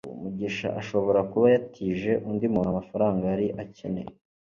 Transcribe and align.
mugisha 0.21 0.67
ashobora 0.81 1.19
kuba 1.31 1.45
yatije 1.53 2.11
undi 2.29 2.45
muntu 2.53 2.67
amafaranga 2.71 3.23
yari 3.33 3.47
akeneye 3.63 4.11